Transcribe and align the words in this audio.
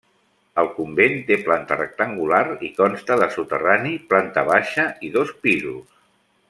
El 0.61 0.69
convent 0.77 1.17
té 1.27 1.37
planta 1.49 1.77
rectangular 1.81 2.41
i 2.69 2.71
consta 2.81 3.21
de 3.25 3.29
soterrani, 3.37 3.95
planta 4.15 4.49
baixa 4.53 4.91
i 5.09 5.13
dos 5.19 5.37
pisos. 5.47 6.07